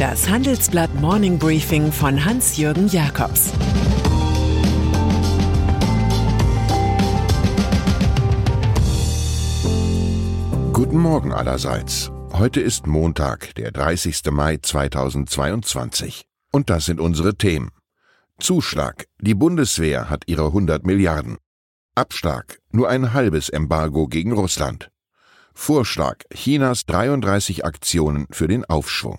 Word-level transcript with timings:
Das 0.00 0.30
Handelsblatt 0.30 0.94
Morning 0.94 1.38
Briefing 1.38 1.92
von 1.92 2.24
Hans-Jürgen 2.24 2.88
Jakobs 2.88 3.52
Guten 10.72 10.96
Morgen 10.96 11.32
allerseits. 11.34 12.10
Heute 12.32 12.62
ist 12.62 12.86
Montag, 12.86 13.54
der 13.56 13.72
30. 13.72 14.22
Mai 14.30 14.56
2022. 14.56 16.24
Und 16.50 16.70
das 16.70 16.86
sind 16.86 16.98
unsere 16.98 17.34
Themen. 17.34 17.68
Zuschlag. 18.38 19.04
Die 19.20 19.34
Bundeswehr 19.34 20.08
hat 20.08 20.22
ihre 20.24 20.46
100 20.46 20.86
Milliarden. 20.86 21.36
Abschlag. 21.94 22.58
Nur 22.72 22.88
ein 22.88 23.12
halbes 23.12 23.50
Embargo 23.50 24.08
gegen 24.08 24.32
Russland. 24.32 24.90
Vorschlag. 25.52 26.24
Chinas 26.32 26.86
33 26.86 27.66
Aktionen 27.66 28.26
für 28.30 28.48
den 28.48 28.64
Aufschwung. 28.64 29.18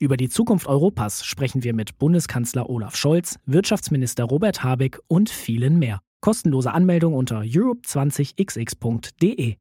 Über 0.00 0.16
die 0.16 0.28
Zukunft 0.28 0.68
Europas 0.68 1.24
sprechen 1.24 1.64
wir 1.64 1.74
mit 1.74 1.98
Bundeskanzler 1.98 2.70
Olaf 2.70 2.94
Scholz, 2.94 3.40
Wirtschaftsminister 3.46 4.22
Robert 4.22 4.62
Habeck 4.62 5.00
und 5.08 5.28
vielen 5.28 5.80
mehr. 5.80 5.98
Kostenlose 6.20 6.70
Anmeldung 6.70 7.14
unter 7.14 7.40
europe20xx.de. 7.40 9.56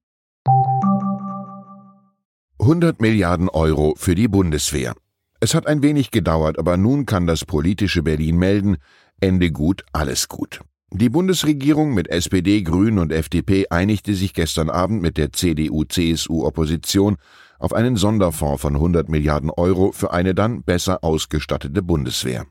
100 2.59 3.01
Milliarden 3.01 3.49
Euro 3.49 3.95
für 3.97 4.13
die 4.13 4.27
Bundeswehr. 4.27 4.93
Es 5.39 5.55
hat 5.55 5.65
ein 5.65 5.81
wenig 5.81 6.11
gedauert, 6.11 6.59
aber 6.59 6.77
nun 6.77 7.07
kann 7.07 7.25
das 7.25 7.43
politische 7.43 8.03
Berlin 8.03 8.37
melden, 8.37 8.77
Ende 9.19 9.51
gut, 9.51 9.85
alles 9.91 10.27
gut. 10.27 10.61
Die 10.91 11.09
Bundesregierung 11.09 11.95
mit 11.95 12.09
SPD, 12.09 12.61
Grünen 12.61 12.99
und 12.99 13.11
FDP 13.11 13.69
einigte 13.71 14.13
sich 14.13 14.35
gestern 14.35 14.69
Abend 14.69 15.01
mit 15.01 15.17
der 15.17 15.33
CDU-CSU-Opposition 15.33 17.17
auf 17.59 17.73
einen 17.73 17.95
Sonderfonds 17.95 18.61
von 18.61 18.75
100 18.75 19.09
Milliarden 19.09 19.49
Euro 19.49 19.91
für 19.91 20.11
eine 20.11 20.35
dann 20.35 20.63
besser 20.63 21.03
ausgestattete 21.03 21.81
Bundeswehr. 21.81 22.45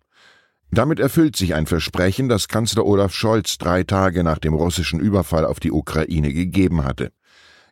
Damit 0.71 0.99
erfüllt 0.99 1.37
sich 1.37 1.55
ein 1.55 1.67
Versprechen, 1.67 2.29
das 2.29 2.49
Kanzler 2.49 2.85
Olaf 2.85 3.15
Scholz 3.15 3.59
drei 3.59 3.85
Tage 3.85 4.25
nach 4.25 4.39
dem 4.39 4.55
russischen 4.55 5.01
Überfall 5.01 5.45
auf 5.45 5.61
die 5.61 5.73
Ukraine 5.73 6.33
gegeben 6.33 6.85
hatte. 6.85 7.13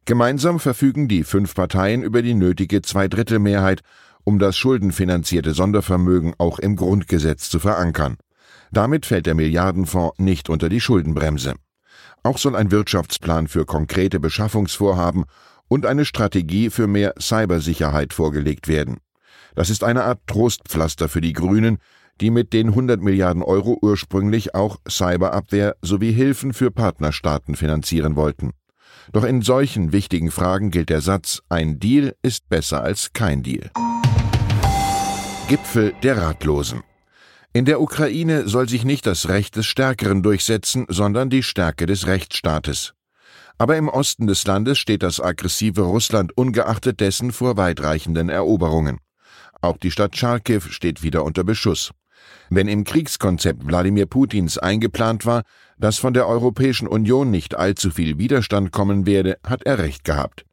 Gemeinsam 0.05 0.61
verfügen 0.61 1.09
die 1.09 1.25
fünf 1.25 1.55
Parteien 1.55 2.03
über 2.03 2.23
die 2.23 2.35
nötige 2.35 2.83
Zweidrittelmehrheit, 2.83 3.81
um 4.23 4.39
das 4.39 4.57
schuldenfinanzierte 4.57 5.53
Sondervermögen 5.55 6.35
auch 6.39 6.59
im 6.59 6.77
Grundgesetz 6.77 7.51
zu 7.51 7.59
verankern. 7.59 8.17
Damit 8.71 9.07
fällt 9.07 9.27
der 9.27 9.35
Milliardenfonds 9.35 10.19
nicht 10.19 10.49
unter 10.49 10.69
die 10.69 10.81
Schuldenbremse. 10.81 11.55
Auch 12.23 12.39
soll 12.39 12.57
ein 12.57 12.71
Wirtschaftsplan 12.71 13.49
für 13.49 13.67
konkrete 13.67 14.19
Beschaffungsvorhaben 14.19 15.25
und 15.75 15.87
eine 15.87 16.05
Strategie 16.05 16.71
für 16.71 16.87
mehr 16.87 17.15
Cybersicherheit 17.19 18.13
vorgelegt 18.13 18.69
werden. 18.69 18.99
Das 19.57 19.71
ist 19.71 19.83
eine 19.83 20.05
Art 20.05 20.21
Trostpflaster 20.29 21.09
für 21.09 21.21
die 21.21 21.33
Grünen, 21.33 21.79
die 22.21 22.31
mit 22.31 22.53
den 22.53 22.69
100 22.69 23.01
Milliarden 23.01 23.43
Euro 23.43 23.77
ursprünglich 23.83 24.55
auch 24.55 24.79
Cyberabwehr 24.89 25.75
sowie 25.83 26.13
Hilfen 26.13 26.53
für 26.53 26.71
Partnerstaaten 26.71 27.57
finanzieren 27.57 28.15
wollten. 28.15 28.53
Doch 29.13 29.25
in 29.25 29.43
solchen 29.43 29.91
wichtigen 29.91 30.31
Fragen 30.31 30.71
gilt 30.71 30.91
der 30.91 31.01
Satz, 31.01 31.43
ein 31.49 31.81
Deal 31.81 32.15
ist 32.23 32.49
besser 32.49 32.85
als 32.85 33.13
kein 33.13 33.43
Deal. 33.43 33.73
Gipfel 35.49 35.93
der 36.05 36.19
Ratlosen. 36.19 36.85
In 37.53 37.65
der 37.65 37.81
Ukraine 37.81 38.49
soll 38.49 38.69
sich 38.69 38.85
nicht 38.85 39.07
das 39.07 39.29
Recht 39.29 39.57
des 39.57 39.67
Stärkeren 39.67 40.23
durchsetzen, 40.23 40.87
sondern 40.89 41.31
die 41.31 41.43
Stärke 41.43 41.87
des 41.87 42.07
Rechtsstaates. 42.07 42.95
Aber 43.59 43.77
im 43.77 43.89
Osten 43.89 44.27
des 44.27 44.47
Landes 44.47 44.79
steht 44.79 45.03
das 45.03 45.21
aggressive 45.21 45.83
Russland 45.83 46.37
ungeachtet 46.37 47.01
dessen 47.01 47.33
vor 47.33 47.57
weitreichenden 47.57 48.29
Eroberungen. 48.29 48.99
Auch 49.61 49.77
die 49.77 49.91
Stadt 49.91 50.17
Charkiw 50.17 50.61
steht 50.71 51.03
wieder 51.03 51.25
unter 51.25 51.45
Beschuss. 51.45 51.93
Wenn 52.51 52.69
im 52.69 52.85
Kriegskonzept 52.85 53.67
Wladimir 53.67 54.07
Putins 54.07 54.59
eingeplant 54.59 55.25
war, 55.25 55.43
dass 55.79 55.99
von 55.99 56.15
der 56.15 56.27
Europäischen 56.27 56.89
Union 56.89 57.31
nicht 57.31 57.55
allzu 57.55 57.91
viel 57.91 58.19
Widerstand 58.19 58.73
kommen 58.73 59.07
werde, 59.07 59.39
hat 59.45 59.65
er 59.65 59.79
recht 59.79 60.05
gehabt. 60.05 60.45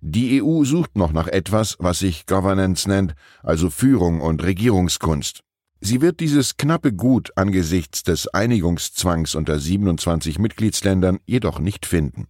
Die 0.00 0.42
EU 0.42 0.64
sucht 0.64 0.96
noch 0.96 1.12
nach 1.12 1.28
etwas, 1.28 1.76
was 1.78 1.98
sich 1.98 2.26
Governance 2.26 2.88
nennt, 2.88 3.14
also 3.42 3.70
Führung 3.70 4.20
und 4.20 4.42
Regierungskunst. 4.42 5.40
Sie 5.80 6.00
wird 6.00 6.20
dieses 6.20 6.56
knappe 6.56 6.92
Gut 6.92 7.32
angesichts 7.36 8.02
des 8.02 8.28
Einigungszwangs 8.28 9.34
unter 9.34 9.58
27 9.58 10.38
Mitgliedsländern 10.38 11.18
jedoch 11.26 11.58
nicht 11.58 11.86
finden. 11.86 12.28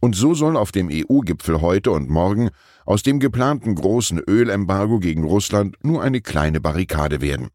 Und 0.00 0.16
so 0.16 0.34
soll 0.34 0.56
auf 0.56 0.72
dem 0.72 0.88
EU-Gipfel 0.90 1.60
heute 1.60 1.90
und 1.90 2.08
morgen 2.08 2.50
aus 2.86 3.02
dem 3.02 3.20
geplanten 3.20 3.74
großen 3.74 4.18
Ölembargo 4.18 4.98
gegen 4.98 5.24
Russland 5.24 5.76
nur 5.84 6.02
eine 6.02 6.22
kleine 6.22 6.60
Barrikade 6.60 7.20
werden. 7.20 7.48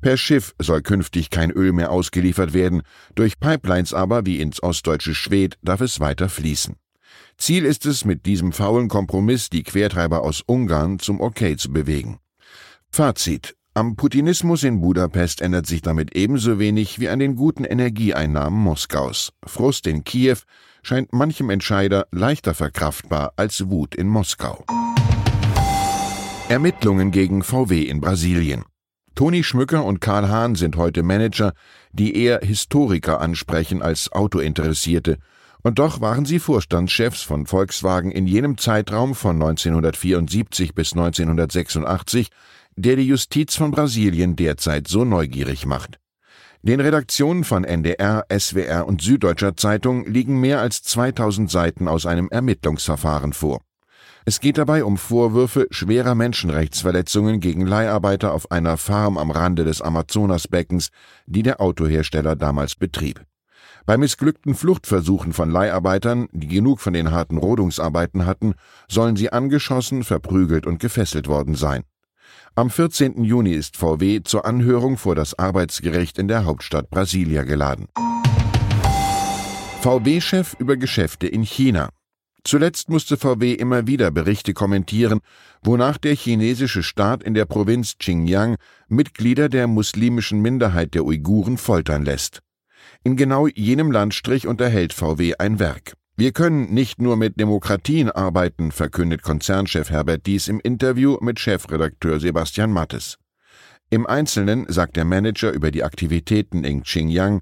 Per 0.00 0.16
Schiff 0.16 0.54
soll 0.58 0.80
künftig 0.80 1.28
kein 1.28 1.50
Öl 1.50 1.72
mehr 1.72 1.90
ausgeliefert 1.90 2.54
werden, 2.54 2.82
durch 3.14 3.38
Pipelines 3.38 3.92
aber 3.92 4.24
wie 4.24 4.40
ins 4.40 4.62
ostdeutsche 4.62 5.14
Schwed 5.14 5.58
darf 5.62 5.82
es 5.82 6.00
weiter 6.00 6.28
fließen. 6.28 6.76
Ziel 7.36 7.64
ist 7.64 7.84
es, 7.86 8.04
mit 8.04 8.24
diesem 8.24 8.52
faulen 8.52 8.88
Kompromiss 8.88 9.50
die 9.50 9.62
Quertreiber 9.62 10.22
aus 10.22 10.42
Ungarn 10.46 10.98
zum 10.98 11.20
Okay 11.20 11.56
zu 11.56 11.72
bewegen. 11.72 12.18
Fazit. 12.90 13.56
Am 13.72 13.94
Putinismus 13.94 14.64
in 14.64 14.80
Budapest 14.80 15.40
ändert 15.40 15.64
sich 15.64 15.80
damit 15.80 16.16
ebenso 16.16 16.58
wenig 16.58 16.98
wie 16.98 17.08
an 17.08 17.20
den 17.20 17.36
guten 17.36 17.62
Energieeinnahmen 17.62 18.58
Moskaus. 18.58 19.32
Frust 19.46 19.86
in 19.86 20.02
Kiew 20.02 20.38
scheint 20.82 21.12
manchem 21.12 21.50
Entscheider 21.50 22.08
leichter 22.10 22.54
verkraftbar 22.54 23.32
als 23.36 23.70
Wut 23.70 23.94
in 23.94 24.08
Moskau. 24.08 24.64
Ermittlungen 26.48 27.12
gegen 27.12 27.44
VW 27.44 27.82
in 27.82 28.00
Brasilien. 28.00 28.64
Toni 29.14 29.44
Schmücker 29.44 29.84
und 29.84 30.00
Karl 30.00 30.28
Hahn 30.28 30.56
sind 30.56 30.74
heute 30.74 31.04
Manager, 31.04 31.52
die 31.92 32.16
eher 32.16 32.40
Historiker 32.40 33.20
ansprechen 33.20 33.82
als 33.82 34.10
Autointeressierte, 34.10 35.18
und 35.62 35.78
doch 35.78 36.00
waren 36.00 36.24
sie 36.24 36.38
Vorstandschefs 36.38 37.22
von 37.22 37.46
Volkswagen 37.46 38.10
in 38.10 38.26
jenem 38.26 38.56
Zeitraum 38.58 39.14
von 39.14 39.36
1974 39.36 40.74
bis 40.74 40.92
1986, 40.92 42.30
der 42.76 42.96
die 42.96 43.06
Justiz 43.06 43.56
von 43.56 43.70
Brasilien 43.70 44.36
derzeit 44.36 44.88
so 44.88 45.04
neugierig 45.04 45.66
macht. 45.66 45.98
Den 46.62 46.80
Redaktionen 46.80 47.44
von 47.44 47.64
NDR, 47.64 48.26
SWR 48.30 48.86
und 48.86 49.00
Süddeutscher 49.00 49.56
Zeitung 49.56 50.04
liegen 50.06 50.40
mehr 50.40 50.60
als 50.60 50.82
2000 50.82 51.50
Seiten 51.50 51.88
aus 51.88 52.04
einem 52.04 52.28
Ermittlungsverfahren 52.30 53.32
vor. 53.32 53.60
Es 54.26 54.40
geht 54.40 54.58
dabei 54.58 54.84
um 54.84 54.98
Vorwürfe 54.98 55.66
schwerer 55.70 56.14
Menschenrechtsverletzungen 56.14 57.40
gegen 57.40 57.66
Leiharbeiter 57.66 58.34
auf 58.34 58.50
einer 58.50 58.76
Farm 58.76 59.16
am 59.16 59.30
Rande 59.30 59.64
des 59.64 59.80
Amazonasbeckens, 59.80 60.90
die 61.26 61.42
der 61.42 61.60
Autohersteller 61.60 62.36
damals 62.36 62.76
betrieb. 62.76 63.24
Bei 63.86 63.96
missglückten 63.96 64.54
Fluchtversuchen 64.54 65.32
von 65.32 65.50
Leiharbeitern, 65.50 66.28
die 66.32 66.48
genug 66.48 66.80
von 66.80 66.92
den 66.92 67.10
harten 67.10 67.38
Rodungsarbeiten 67.38 68.26
hatten, 68.26 68.54
sollen 68.88 69.16
sie 69.16 69.32
angeschossen, 69.32 70.04
verprügelt 70.04 70.66
und 70.66 70.78
gefesselt 70.78 71.26
worden 71.26 71.54
sein. 71.54 71.84
Am 72.56 72.68
14. 72.68 73.22
Juni 73.22 73.52
ist 73.52 73.76
VW 73.76 74.22
zur 74.24 74.44
Anhörung 74.44 74.96
vor 74.96 75.14
das 75.14 75.38
Arbeitsgericht 75.38 76.18
in 76.18 76.26
der 76.26 76.44
Hauptstadt 76.44 76.90
Brasilia 76.90 77.44
geladen. 77.44 77.86
VW-Chef 79.82 80.56
über 80.58 80.76
Geschäfte 80.76 81.28
in 81.28 81.44
China. 81.44 81.90
Zuletzt 82.42 82.88
musste 82.88 83.16
VW 83.16 83.52
immer 83.52 83.86
wieder 83.86 84.10
Berichte 84.10 84.52
kommentieren, 84.52 85.20
wonach 85.62 85.96
der 85.96 86.16
chinesische 86.16 86.82
Staat 86.82 87.22
in 87.22 87.34
der 87.34 87.44
Provinz 87.44 87.98
Xinjiang 87.98 88.56
Mitglieder 88.88 89.48
der 89.48 89.68
muslimischen 89.68 90.42
Minderheit 90.42 90.94
der 90.94 91.04
Uiguren 91.04 91.56
foltern 91.56 92.04
lässt. 92.04 92.40
In 93.04 93.16
genau 93.16 93.46
jenem 93.46 93.92
Landstrich 93.92 94.48
unterhält 94.48 94.92
VW 94.92 95.34
ein 95.38 95.60
Werk. 95.60 95.92
Wir 96.16 96.32
können 96.32 96.74
nicht 96.74 97.00
nur 97.00 97.16
mit 97.16 97.40
Demokratien 97.40 98.10
arbeiten, 98.10 98.72
verkündet 98.72 99.22
Konzernchef 99.22 99.90
Herbert 99.90 100.26
Dies 100.26 100.48
im 100.48 100.60
Interview 100.60 101.16
mit 101.20 101.40
Chefredakteur 101.40 102.20
Sebastian 102.20 102.72
Mattes. 102.72 103.16
Im 103.88 104.06
Einzelnen 104.06 104.66
sagt 104.68 104.96
der 104.96 105.04
Manager 105.04 105.50
über 105.50 105.70
die 105.70 105.82
Aktivitäten 105.82 106.62
in 106.62 106.82
Xinjiang, 106.82 107.40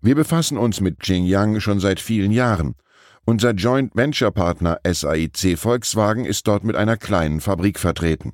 wir 0.00 0.14
befassen 0.14 0.58
uns 0.58 0.80
mit 0.80 1.00
Xinjiang 1.00 1.60
schon 1.60 1.80
seit 1.80 2.00
vielen 2.00 2.32
Jahren. 2.32 2.74
Unser 3.24 3.52
Joint 3.52 3.94
Venture 3.94 4.32
Partner 4.32 4.78
SAIC 4.86 5.56
Volkswagen 5.56 6.24
ist 6.24 6.46
dort 6.46 6.64
mit 6.64 6.76
einer 6.76 6.96
kleinen 6.96 7.40
Fabrik 7.40 7.78
vertreten. 7.78 8.32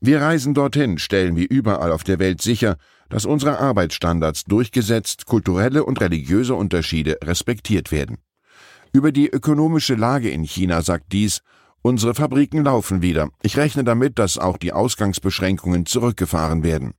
Wir 0.00 0.20
reisen 0.20 0.52
dorthin, 0.52 0.98
stellen 0.98 1.36
wie 1.36 1.46
überall 1.46 1.92
auf 1.92 2.04
der 2.04 2.18
Welt 2.18 2.42
sicher, 2.42 2.76
dass 3.08 3.24
unsere 3.24 3.58
Arbeitsstandards 3.58 4.44
durchgesetzt, 4.44 5.26
kulturelle 5.26 5.84
und 5.84 6.00
religiöse 6.00 6.54
Unterschiede 6.54 7.18
respektiert 7.22 7.92
werden. 7.92 8.18
Über 8.92 9.12
die 9.12 9.28
ökonomische 9.28 9.94
Lage 9.94 10.30
in 10.30 10.42
China 10.42 10.82
sagt 10.82 11.12
dies, 11.12 11.42
unsere 11.80 12.14
Fabriken 12.14 12.64
laufen 12.64 13.02
wieder. 13.02 13.30
Ich 13.40 13.56
rechne 13.56 13.84
damit, 13.84 14.18
dass 14.18 14.36
auch 14.36 14.56
die 14.56 14.72
Ausgangsbeschränkungen 14.72 15.86
zurückgefahren 15.86 16.64
werden. 16.64 16.94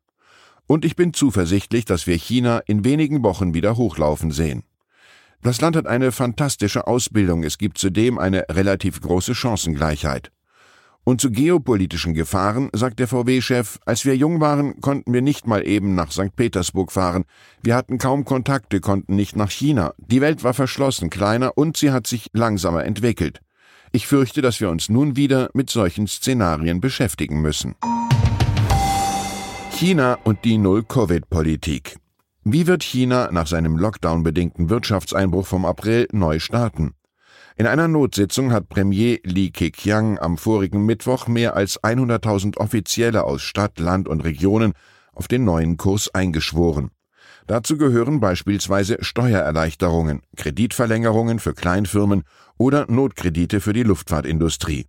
Und 0.68 0.86
ich 0.86 0.96
bin 0.96 1.14
zuversichtlich, 1.14 1.84
dass 1.84 2.08
wir 2.08 2.16
China 2.16 2.60
in 2.60 2.86
wenigen 2.86 3.24
Wochen 3.24 3.54
wieder 3.54 3.76
hochlaufen 3.76 4.32
sehen. 4.32 4.64
Das 5.42 5.60
Land 5.60 5.76
hat 5.76 5.86
eine 5.86 6.14
fantastische 6.14 6.88
Ausbildung, 6.88 7.44
es 7.44 7.58
gibt 7.58 7.78
zudem 7.78 8.20
eine 8.20 8.46
relativ 8.50 9.02
große 9.02 9.36
Chancengleichheit. 9.36 10.32
Und 11.04 11.20
zu 11.20 11.32
geopolitischen 11.32 12.14
Gefahren 12.14 12.70
sagt 12.74 13.00
der 13.00 13.08
VW-Chef, 13.08 13.80
als 13.86 14.06
wir 14.06 14.16
jung 14.16 14.40
waren, 14.40 14.80
konnten 14.82 15.14
wir 15.14 15.24
nicht 15.24 15.48
mal 15.48 15.66
eben 15.66 15.96
nach 15.96 16.12
St. 16.12 16.36
Petersburg 16.36 16.92
fahren. 16.92 17.24
Wir 17.64 17.76
hatten 17.76 17.98
kaum 17.98 18.24
Kontakte, 18.24 18.80
konnten 18.82 19.16
nicht 19.16 19.36
nach 19.36 19.50
China. 19.50 19.94
Die 19.98 20.22
Welt 20.22 20.44
war 20.44 20.54
verschlossen, 20.54 21.10
kleiner 21.10 21.58
und 21.58 21.76
sie 21.76 21.92
hat 21.92 22.06
sich 22.06 22.28
langsamer 22.34 22.86
entwickelt. 22.86 23.42
Ich 23.92 24.06
fürchte, 24.06 24.42
dass 24.42 24.62
wir 24.62 24.70
uns 24.70 24.90
nun 24.90 25.16
wieder 25.16 25.50
mit 25.54 25.70
solchen 25.70 26.08
Szenarien 26.08 26.80
beschäftigen 26.82 27.42
müssen. 27.42 27.76
China 29.72 30.20
und 30.24 30.46
die 30.46 30.60
Null-Covid-Politik. 30.60 31.98
Wie 32.44 32.68
wird 32.68 32.84
China 32.84 33.30
nach 33.32 33.48
seinem 33.48 33.78
Lockdown-bedingten 33.78 34.70
Wirtschaftseinbruch 34.70 35.48
vom 35.48 35.66
April 35.66 36.08
neu 36.12 36.40
starten? 36.40 36.94
In 37.58 37.68
einer 37.68 37.88
Notsitzung 37.88 38.52
hat 38.54 38.70
Premier 38.70 39.20
Li 39.24 39.52
Keqiang 39.52 40.18
am 40.18 40.38
vorigen 40.38 40.86
Mittwoch 40.86 41.28
mehr 41.28 41.56
als 41.56 41.82
100.000 41.84 42.58
Offizielle 42.58 43.24
aus 43.26 43.42
Stadt, 43.42 43.80
Land 43.80 44.08
und 44.08 44.22
Regionen 44.22 44.74
auf 45.14 45.28
den 45.28 45.44
neuen 45.44 45.78
Kurs 45.78 46.14
eingeschworen. 46.16 46.92
Dazu 47.48 47.78
gehören 47.78 48.20
beispielsweise 48.20 48.98
Steuererleichterungen, 49.02 50.22
Kreditverlängerungen 50.38 51.40
für 51.40 51.54
Kleinfirmen 51.54 52.24
oder 52.58 52.90
Notkredite 52.90 53.60
für 53.60 53.74
die 53.74 53.84
Luftfahrtindustrie. 53.84 54.86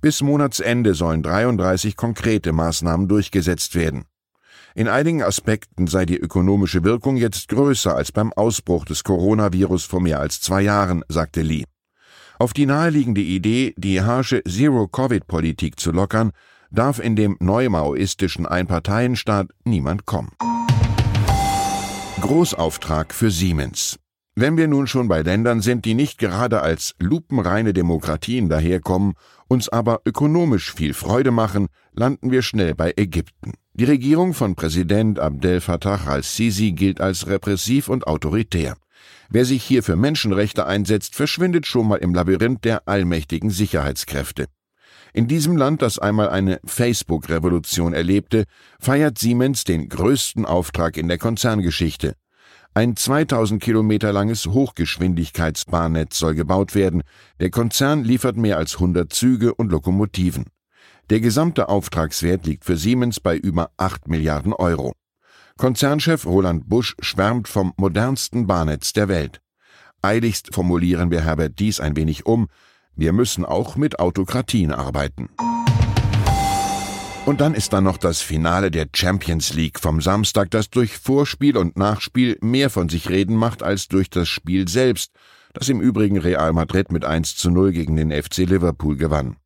Bis 0.00 0.22
Monatsende 0.22 0.94
sollen 0.94 1.22
33 1.22 1.96
konkrete 1.96 2.52
Maßnahmen 2.52 3.08
durchgesetzt 3.08 3.74
werden. 3.74 4.04
In 4.74 4.88
einigen 4.88 5.22
Aspekten 5.22 5.86
sei 5.86 6.06
die 6.06 6.16
ökonomische 6.16 6.82
Wirkung 6.82 7.16
jetzt 7.16 7.48
größer 7.48 7.94
als 7.94 8.10
beim 8.10 8.32
Ausbruch 8.32 8.86
des 8.86 9.04
Coronavirus 9.04 9.84
vor 9.84 10.00
mehr 10.00 10.18
als 10.18 10.40
zwei 10.40 10.62
Jahren, 10.62 11.04
sagte 11.08 11.42
Lee. 11.42 11.64
Auf 12.42 12.52
die 12.52 12.66
naheliegende 12.66 13.20
Idee, 13.20 13.72
die 13.76 14.02
harsche 14.02 14.42
Zero-Covid-Politik 14.42 15.78
zu 15.78 15.92
lockern, 15.92 16.32
darf 16.72 16.98
in 16.98 17.14
dem 17.14 17.36
neumaoistischen 17.38 18.46
Einparteienstaat 18.46 19.50
niemand 19.62 20.06
kommen. 20.06 20.32
Großauftrag 22.20 23.14
für 23.14 23.30
Siemens. 23.30 23.96
Wenn 24.34 24.56
wir 24.56 24.66
nun 24.66 24.88
schon 24.88 25.06
bei 25.06 25.22
Ländern 25.22 25.60
sind, 25.60 25.84
die 25.84 25.94
nicht 25.94 26.18
gerade 26.18 26.62
als 26.62 26.96
lupenreine 26.98 27.72
Demokratien 27.72 28.48
daherkommen, 28.48 29.12
uns 29.46 29.68
aber 29.68 30.00
ökonomisch 30.04 30.74
viel 30.74 30.94
Freude 30.94 31.30
machen, 31.30 31.68
landen 31.92 32.32
wir 32.32 32.42
schnell 32.42 32.74
bei 32.74 32.92
Ägypten. 32.96 33.52
Die 33.74 33.84
Regierung 33.84 34.34
von 34.34 34.56
Präsident 34.56 35.20
Abdel 35.20 35.60
Fattah 35.60 36.00
al-Sisi 36.08 36.72
gilt 36.72 37.00
als 37.00 37.28
repressiv 37.28 37.88
und 37.88 38.08
autoritär. 38.08 38.74
Wer 39.28 39.44
sich 39.44 39.62
hier 39.62 39.82
für 39.82 39.96
Menschenrechte 39.96 40.66
einsetzt, 40.66 41.14
verschwindet 41.14 41.66
schon 41.66 41.88
mal 41.88 41.96
im 41.96 42.14
Labyrinth 42.14 42.64
der 42.64 42.86
allmächtigen 42.88 43.50
Sicherheitskräfte. 43.50 44.46
In 45.14 45.28
diesem 45.28 45.56
Land, 45.56 45.82
das 45.82 45.98
einmal 45.98 46.30
eine 46.30 46.58
Facebook-Revolution 46.64 47.92
erlebte, 47.92 48.44
feiert 48.80 49.18
Siemens 49.18 49.64
den 49.64 49.88
größten 49.88 50.46
Auftrag 50.46 50.96
in 50.96 51.08
der 51.08 51.18
Konzerngeschichte. 51.18 52.14
Ein 52.74 52.96
2000 52.96 53.62
Kilometer 53.62 54.14
langes 54.14 54.46
Hochgeschwindigkeitsbahnnetz 54.46 56.18
soll 56.18 56.34
gebaut 56.34 56.74
werden. 56.74 57.02
Der 57.38 57.50
Konzern 57.50 58.02
liefert 58.02 58.38
mehr 58.38 58.56
als 58.56 58.76
100 58.76 59.12
Züge 59.12 59.54
und 59.54 59.70
Lokomotiven. 59.70 60.46
Der 61.10 61.20
gesamte 61.20 61.68
Auftragswert 61.68 62.46
liegt 62.46 62.64
für 62.64 62.78
Siemens 62.78 63.20
bei 63.20 63.36
über 63.36 63.72
8 63.76 64.08
Milliarden 64.08 64.54
Euro. 64.54 64.94
Konzernchef 65.56 66.26
Roland 66.26 66.68
Busch 66.68 66.94
schwärmt 67.00 67.48
vom 67.48 67.72
modernsten 67.76 68.46
Bahnnetz 68.46 68.92
der 68.92 69.08
Welt. 69.08 69.40
Eiligst 70.02 70.54
formulieren 70.54 71.10
wir 71.10 71.22
Herbert 71.22 71.58
dies 71.58 71.80
ein 71.80 71.96
wenig 71.96 72.26
um. 72.26 72.48
Wir 72.96 73.12
müssen 73.12 73.44
auch 73.44 73.76
mit 73.76 73.98
Autokratien 73.98 74.72
arbeiten. 74.72 75.30
Und 77.24 77.40
dann 77.40 77.54
ist 77.54 77.72
da 77.72 77.80
noch 77.80 77.98
das 77.98 78.20
Finale 78.20 78.72
der 78.72 78.88
Champions 78.92 79.54
League 79.54 79.78
vom 79.78 80.00
Samstag, 80.00 80.50
das 80.50 80.70
durch 80.70 80.98
Vorspiel 80.98 81.56
und 81.56 81.76
Nachspiel 81.76 82.36
mehr 82.40 82.68
von 82.68 82.88
sich 82.88 83.10
reden 83.10 83.36
macht 83.36 83.62
als 83.62 83.86
durch 83.86 84.10
das 84.10 84.28
Spiel 84.28 84.66
selbst, 84.66 85.12
das 85.52 85.68
im 85.68 85.80
Übrigen 85.80 86.18
Real 86.18 86.52
Madrid 86.52 86.90
mit 86.90 87.04
1 87.04 87.36
zu 87.36 87.50
0 87.50 87.70
gegen 87.70 87.96
den 87.96 88.10
FC 88.10 88.38
Liverpool 88.38 88.96
gewann. 88.96 89.36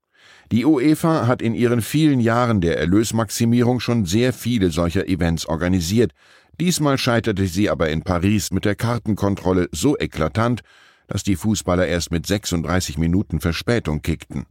Die 0.53 0.65
UEFA 0.65 1.27
hat 1.27 1.43
in 1.43 1.55
ihren 1.55 1.83
vielen 1.83 2.21
Jahren 2.21 2.61
der 2.61 2.79
Erlösmaximierung 2.79 3.81
schon 3.81 4.05
sehr 4.05 4.33
viele 4.33 4.71
solcher 4.71 5.09
Events 5.09 5.47
organisiert. 5.47 6.13
Diesmal 6.61 6.99
scheiterte 6.99 7.47
sie 7.47 7.69
aber 7.69 7.91
in 7.91 8.03
Paris 8.03 8.53
mit 8.53 8.65
der 8.65 8.77
Kartenkontrolle 8.77 9.69
so 9.73 9.99
eklatant, 9.99 10.63
dass 11.09 11.25
die 11.25 11.37
Fußballer 11.37 11.87
erst 11.87 12.13
mit 12.13 12.27
36 12.27 12.97
Minuten 12.97 13.41
Verspätung 13.41 14.03
kickten. 14.03 14.47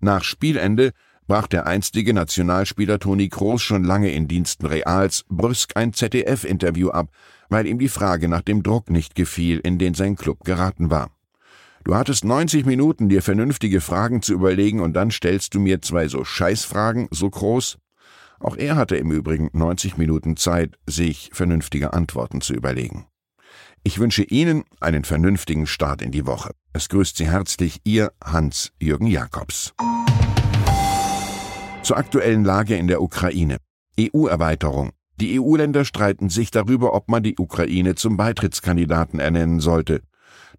Nach 0.00 0.22
Spielende 0.22 0.92
brach 1.26 1.48
der 1.48 1.66
einstige 1.66 2.14
Nationalspieler 2.14 2.98
Toni 2.98 3.28
Kroos 3.28 3.62
schon 3.62 3.84
lange 3.84 4.12
in 4.12 4.28
Diensten 4.28 4.66
Reals 4.66 5.24
brüsk 5.28 5.76
ein 5.76 5.92
ZDF-Interview 5.92 6.90
ab, 6.90 7.10
weil 7.48 7.66
ihm 7.66 7.78
die 7.78 7.88
Frage 7.88 8.28
nach 8.28 8.42
dem 8.42 8.62
Druck 8.62 8.90
nicht 8.90 9.14
gefiel, 9.14 9.58
in 9.58 9.78
den 9.78 9.94
sein 9.94 10.16
Club 10.16 10.44
geraten 10.44 10.90
war. 10.90 11.10
Du 11.84 11.96
hattest 11.96 12.24
90 12.24 12.64
Minuten, 12.64 13.08
dir 13.08 13.22
vernünftige 13.22 13.80
Fragen 13.80 14.22
zu 14.22 14.34
überlegen 14.34 14.80
und 14.80 14.92
dann 14.92 15.10
stellst 15.10 15.54
du 15.54 15.60
mir 15.60 15.82
zwei 15.82 16.06
so 16.06 16.22
Scheißfragen, 16.22 17.08
so 17.10 17.28
groß? 17.28 17.78
Auch 18.38 18.56
er 18.56 18.76
hatte 18.76 18.94
im 18.96 19.10
Übrigen 19.10 19.50
90 19.52 19.96
Minuten 19.96 20.36
Zeit, 20.36 20.78
sich 20.86 21.30
vernünftige 21.32 21.92
Antworten 21.92 22.40
zu 22.40 22.54
überlegen. 22.54 23.06
Ich 23.82 23.98
wünsche 23.98 24.22
Ihnen 24.22 24.62
einen 24.80 25.04
vernünftigen 25.04 25.66
Start 25.66 26.02
in 26.02 26.12
die 26.12 26.24
Woche. 26.24 26.52
Es 26.72 26.88
grüßt 26.88 27.16
Sie 27.16 27.26
herzlich 27.26 27.80
Ihr 27.82 28.12
Hans-Jürgen 28.22 29.08
Jakobs. 29.08 29.74
Zur 31.82 31.96
aktuellen 31.96 32.44
Lage 32.44 32.76
in 32.76 32.86
der 32.86 33.02
Ukraine. 33.02 33.56
EU-Erweiterung. 33.98 34.92
Die 35.20 35.40
EU-Länder 35.40 35.84
streiten 35.84 36.28
sich 36.28 36.52
darüber, 36.52 36.94
ob 36.94 37.08
man 37.08 37.24
die 37.24 37.36
Ukraine 37.38 37.96
zum 37.96 38.16
Beitrittskandidaten 38.16 39.18
ernennen 39.18 39.58
sollte. 39.58 40.02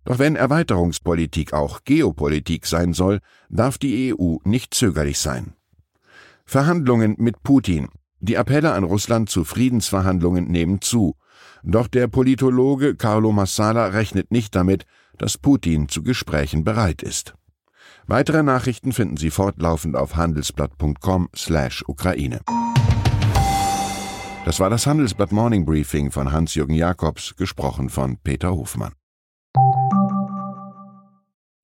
Doch 0.06 0.20
wenn 0.20 0.36
Erweiterungspolitik 0.36 1.54
auch 1.54 1.86
Geopolitik 1.86 2.66
sein 2.66 2.92
soll, 2.94 3.22
darf 3.50 3.78
die 3.78 4.14
EU 4.14 4.36
nicht 4.44 4.74
zögerlich 4.74 5.18
sein. 5.20 5.54
Verhandlungen 6.46 7.16
mit 7.18 7.42
Putin. 7.44 7.88
Die 8.20 8.38
Appelle 8.38 8.74
an 8.74 8.84
Russland 8.84 9.30
zu 9.30 9.46
Friedensverhandlungen 9.46 10.50
nehmen 10.50 10.82
zu. 10.82 11.16
Doch 11.64 11.88
der 11.88 12.08
Politologe 12.08 12.96
Carlo 12.96 13.32
Massala 13.32 13.88
rechnet 13.88 14.32
nicht 14.32 14.56
damit, 14.56 14.86
dass 15.18 15.38
Putin 15.38 15.90
zu 15.90 16.04
Gesprächen 16.04 16.64
bereit 16.64 17.02
ist. 17.02 17.34
Weitere 18.06 18.44
Nachrichten 18.44 18.92
finden 18.92 19.18
Sie 19.18 19.30
fortlaufend 19.30 19.96
auf 19.96 20.18
handelsblatt.com/Ukraine. 20.18 22.42
Das 24.46 24.60
war 24.60 24.70
das 24.70 24.86
Handelsblatt 24.86 25.32
Morning 25.32 25.64
Briefing 25.64 26.12
von 26.12 26.34
Hans-Jürgen 26.34 26.76
Jakobs, 26.76 27.38
gesprochen 27.38 27.90
von 27.90 28.18
Peter 28.18 28.52
Hofmann. 28.52 28.92